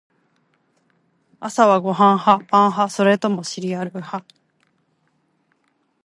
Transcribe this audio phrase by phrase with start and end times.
[1.39, 2.43] 朝はご飯派？
[2.45, 2.89] パン派？
[2.89, 3.93] それともシリアル？